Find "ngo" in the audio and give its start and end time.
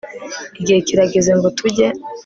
1.37-1.47